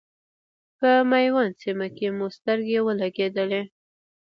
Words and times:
په 0.77 0.89
میوند 1.11 1.53
سیمه 1.63 1.87
کې 1.97 2.07
مو 2.17 2.27
سترګې 2.37 2.79
ولګېدلې. 2.87 3.61